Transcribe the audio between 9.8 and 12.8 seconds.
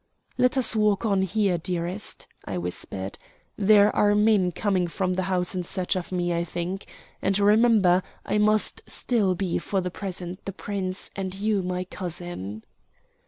present the Prince, and you my cousin."